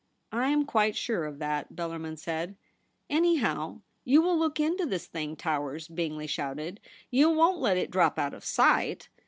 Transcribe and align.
'I 0.31 0.47
am 0.47 0.65
quite 0.65 0.95
sure 0.95 1.25
of 1.25 1.37
that,' 1.37 1.75
Bellarmin 1.75 2.17
said. 2.17 2.55
* 2.81 3.09
Anyhow, 3.11 3.81
you 4.03 4.23
will 4.23 4.35
look 4.35 4.59
into 4.59 4.83
this 4.87 5.05
thing, 5.05 5.35
Towers,' 5.35 5.87
Bingley 5.87 6.25
shouted;' 6.25 6.79
you 7.11 7.29
won't 7.29 7.59
let 7.59 7.77
it 7.77 7.91
drop 7.91 8.17
out 8.17 8.33
of 8.33 8.43
sight. 8.43 9.09